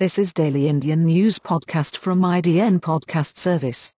[0.00, 3.92] This is Daily Indian News Podcast from IDN Podcast Service.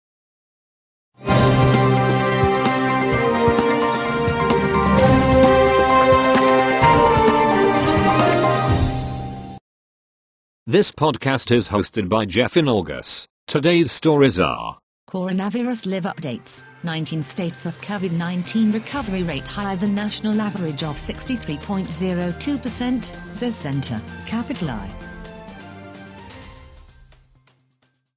[10.66, 13.28] This podcast is hosted by Jeff in August.
[13.46, 14.78] Today's stories are
[15.10, 16.64] Coronavirus live updates.
[16.82, 24.00] 19 states of COVID 19 recovery rate higher than national average of 63.02%, says Centre,
[24.24, 25.09] capital I.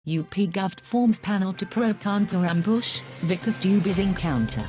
[0.05, 4.65] UP Gov forms panel to probe Kanpur ambush, Vikas Dubey's encounter.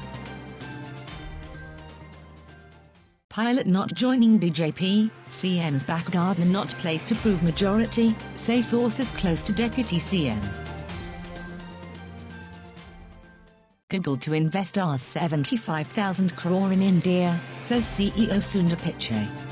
[3.31, 9.43] Pilot not joining BJP, CM's back garden not placed to prove majority, say sources close
[9.43, 10.41] to Deputy CM.
[13.91, 19.44] Google to invest Rs 75,000 crore in India, says CEO Sundar Pichai.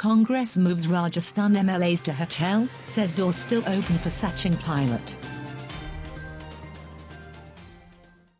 [0.00, 5.18] Congress moves Rajasthan MLAs to hotel, says doors still open for Sachin pilot.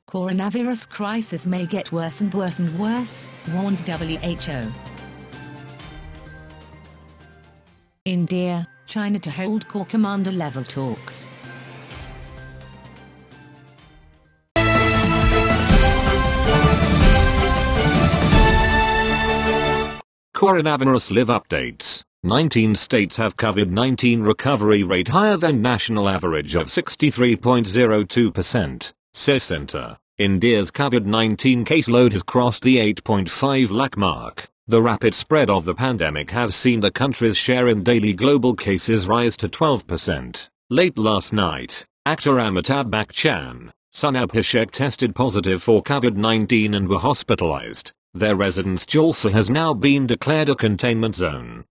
[0.09, 4.73] Coronavirus crisis may get worse and worse and worse, warns WHO.
[8.07, 11.29] India, China to hold Corps commander level talks.
[20.41, 22.03] Coronavirus Live Updates.
[22.23, 29.99] 19 states have COVID-19 recovery rate higher than national average of 63.02%, says Centre.
[30.17, 34.49] India's COVID-19 caseload has crossed the 8.5 lakh mark.
[34.67, 39.07] The rapid spread of the pandemic has seen the country's share in daily global cases
[39.07, 40.49] rise to 12%.
[40.71, 47.93] Late last night, actor Amitabh Bachchan, son Abhishek tested positive for COVID-19 and were hospitalized.
[48.13, 51.65] Their residence Jalsa has now been declared a containment zone.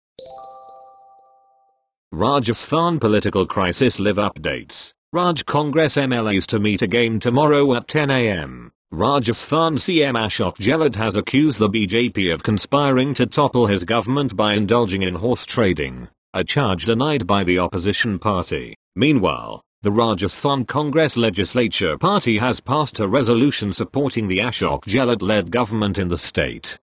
[2.14, 4.94] Rajasthan political crisis live updates.
[5.12, 8.72] Raj Congress MLAs to meet again tomorrow at 10 am.
[8.92, 14.54] Rajasthan CM Ashok Gehlot has accused the BJP of conspiring to topple his government by
[14.54, 18.76] indulging in horse trading, a charge denied by the opposition party.
[18.96, 25.98] Meanwhile, the Rajasthan Congress Legislature Party has passed a resolution supporting the Ashok Gehlot-led government
[25.98, 26.78] in the state.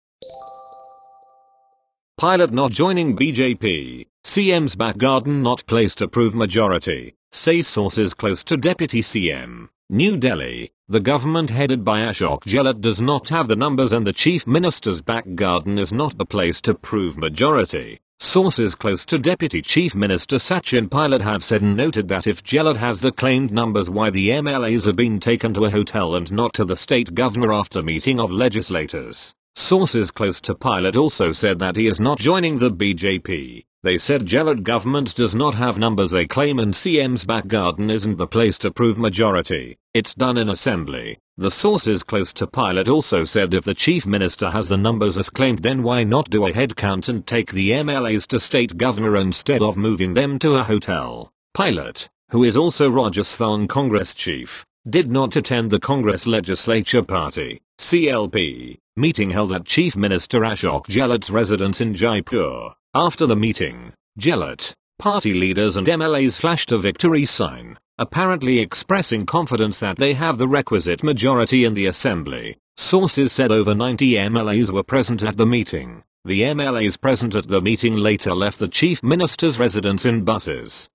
[2.17, 8.43] Pilot not joining BJP, CM's back garden not placed to prove majority, say sources close
[8.45, 9.69] to Deputy CM.
[9.89, 14.13] New Delhi, the government headed by Ashok Gehlot does not have the numbers and the
[14.13, 18.01] Chief Minister's back garden is not the place to prove majority.
[18.19, 22.79] Sources close to Deputy Chief Minister Sachin Pilot have said and noted that if Gehlot
[22.79, 26.53] has the claimed numbers why the MLAs have been taken to a hotel and not
[26.55, 29.37] to the state governor after meeting of legislators.
[29.55, 33.65] Sources close to Pilot also said that he is not joining the BJP.
[33.87, 38.19] They said Gehlot government does not have numbers they claim and CM's back garden isn't
[38.19, 39.79] the place to prove majority.
[39.95, 41.19] It's done in assembly.
[41.37, 45.31] The sources close to Pilot also said if the chief minister has the numbers as
[45.31, 49.17] claimed then why not do a head count and take the MLAs to state governor
[49.17, 51.31] instead of moving them to a hotel.
[51.55, 58.79] Pilot, who is also Rajasthan Congress chief, did not attend the Congress Legislature Party, CLP,
[58.97, 62.75] meeting held at Chief Minister Ashok Gehlot's residence in Jaipur.
[62.99, 69.81] After the meeting, Gehlot, party leaders and MLAs flashed a victory sign, apparently expressing confidence
[69.81, 72.57] that they have the requisite majority in the assembly.
[72.79, 76.05] Sources said over 90 MLAs were present at the meeting.
[76.25, 80.89] The MLAs present at the meeting later left the chief minister's residence in buses.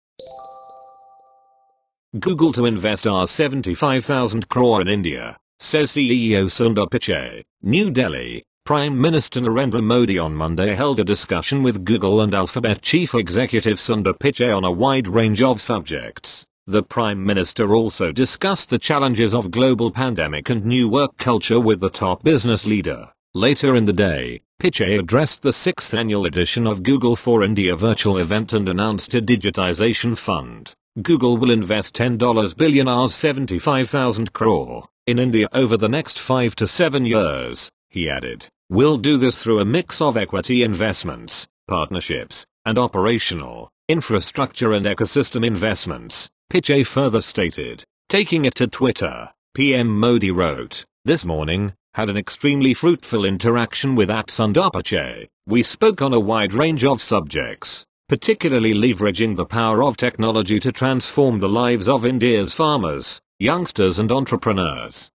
[2.20, 7.44] Google to invest Rs 75,000 crore in India, says CEO Sundar Pichai.
[7.62, 12.84] New Delhi, Prime Minister Narendra Modi on Monday held a discussion with Google and Alphabet
[12.84, 16.46] Chief Executive Sundar Pichai on a wide range of subjects.
[16.68, 21.80] The Prime Minister also discussed the challenges of global pandemic and new work culture with
[21.80, 23.10] the top business leader.
[23.34, 28.20] Later in the day, Pichai addressed the sixth annual edition of Google for India virtual
[28.20, 30.72] event and announced a digitization fund.
[31.02, 36.68] Google will invest $10 billion Rs 75,000 crore in India over the next 5 to
[36.68, 38.48] 7 years, he added.
[38.70, 45.46] We'll do this through a mix of equity investments, partnerships, and operational, infrastructure and ecosystem
[45.46, 47.84] investments, Pichai further stated.
[48.10, 54.10] Taking it to Twitter, PM Modi wrote, This morning, had an extremely fruitful interaction with
[54.10, 55.28] at.
[55.46, 60.72] We spoke on a wide range of subjects, particularly leveraging the power of technology to
[60.72, 65.12] transform the lives of India's farmers, youngsters and entrepreneurs.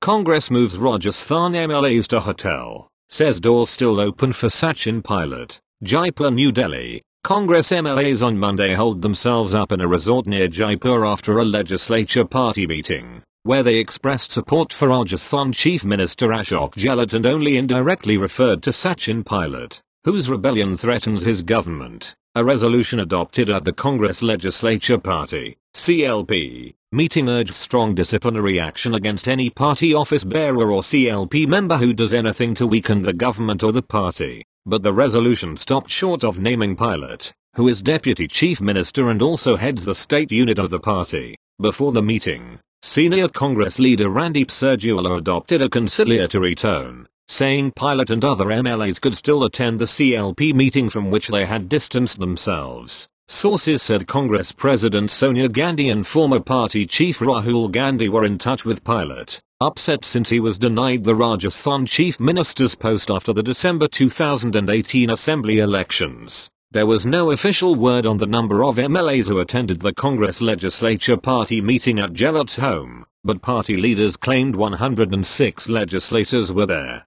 [0.00, 2.88] Congress moves Rajasthan MLAs to hotel.
[3.08, 5.58] Says doors still open for Sachin Pilot.
[5.82, 7.02] Jaipur, New Delhi.
[7.24, 12.24] Congress MLAs on Monday holed themselves up in a resort near Jaipur after a legislature
[12.24, 18.16] party meeting, where they expressed support for Rajasthan Chief Minister Ashok Gehlot and only indirectly
[18.16, 22.14] referred to Sachin Pilot, whose rebellion threatens his government.
[22.36, 29.28] A resolution adopted at the Congress Legislature Party, CLP, meeting urged strong disciplinary action against
[29.28, 33.72] any party office bearer or CLP member who does anything to weaken the government or
[33.72, 34.42] the party.
[34.64, 39.56] But the resolution stopped short of naming Pilot, who is deputy chief minister and also
[39.56, 41.36] heads the state unit of the party.
[41.60, 48.24] Before the meeting, senior Congress leader Randeep Surjewala adopted a conciliatory tone, saying Pilot and
[48.24, 53.08] other MLAs could still attend the CLP meeting from which they had distanced themselves.
[53.30, 58.64] Sources said Congress President Sonia Gandhi and former party chief Rahul Gandhi were in touch
[58.64, 63.86] with Pilot, upset since he was denied the Rajasthan chief minister's post after the December
[63.86, 66.48] 2018 assembly elections.
[66.70, 71.18] There was no official word on the number of MLAs who attended the Congress legislature
[71.18, 77.06] party meeting at Gehlot's home, but party leaders claimed 106 legislators were there.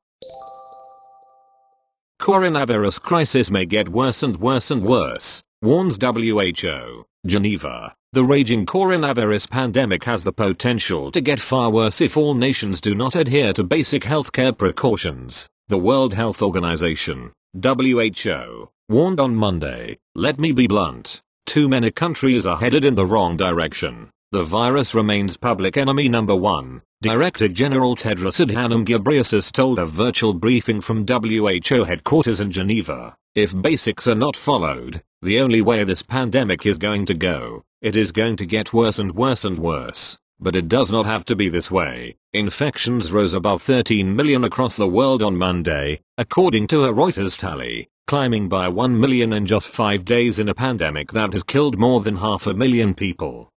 [2.22, 7.06] Coronavirus crisis may get worse and worse and worse, warns WHO.
[7.26, 7.96] Geneva.
[8.14, 12.96] The raging coronavirus pandemic has the potential to get far worse if all nations do
[12.96, 15.48] not adhere to basic healthcare precautions.
[15.68, 22.46] The World Health Organization, WHO, warned on Monday, let me be blunt, too many countries
[22.46, 24.10] are headed in the wrong direction.
[24.32, 30.34] The virus remains public enemy number one, Director General Tedros Adhanom Ghebreyesus told a virtual
[30.34, 33.16] briefing from WHO headquarters in Geneva.
[33.36, 37.96] If basics are not followed, the only way this pandemic is going to go, it
[37.96, 40.18] is going to get worse and worse and worse.
[40.40, 42.18] But it does not have to be this way.
[42.34, 47.90] Infections rose above 13 million across the world on Monday, according to a Reuters tally,
[48.08, 52.02] climbing by 1 million in just 5 days in a pandemic that has killed more
[52.02, 53.50] than half a million people.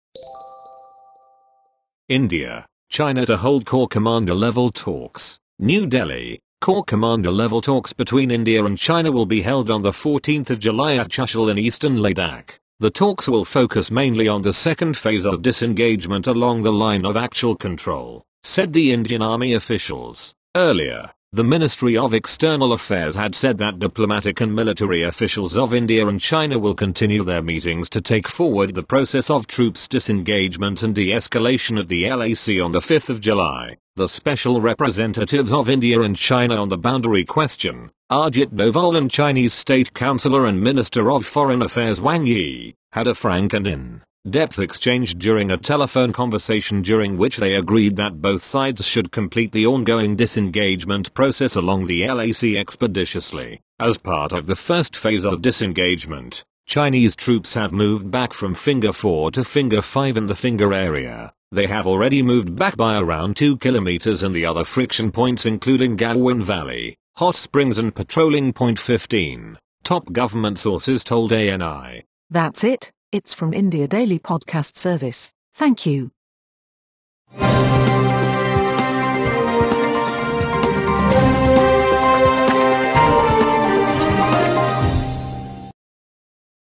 [2.08, 5.38] India, China to hold Corps Commander level talks.
[5.60, 9.90] New Delhi, Corps Commander level talks between India and China will be held on the
[9.90, 12.60] 14th of July at Chushul in eastern Ladakh.
[12.78, 17.16] The talks will focus mainly on the second phase of disengagement along the line of
[17.16, 20.34] actual control, said the Indian Army officials.
[20.54, 26.06] Earlier, the Ministry of External Affairs had said that diplomatic and military officials of India
[26.06, 30.94] and China will continue their meetings to take forward the process of troops disengagement and
[30.94, 33.78] de-escalation at the LAC on the 5th of July.
[33.94, 39.52] The special representatives of India and China on the boundary question, Ajit Doval and Chinese
[39.52, 44.58] State Councillor and Minister of Foreign Affairs Wang Yi, had a frank and in depth
[44.58, 49.66] exchange during a telephone conversation during which they agreed that both sides should complete the
[49.66, 53.60] ongoing disengagement process along the LAC expeditiously.
[53.78, 58.94] As part of the first phase of disengagement, Chinese troops have moved back from Finger
[58.94, 61.34] 4 to Finger 5 in the Finger area.
[61.52, 65.98] They have already moved back by around 2 kilometers and the other friction points including
[65.98, 72.04] Galwan Valley, Hot Springs and Patrolling Point 15, top government sources told ANI.
[72.30, 72.90] That's it.
[73.12, 75.32] It's from India Daily Podcast Service.
[75.52, 76.10] Thank you.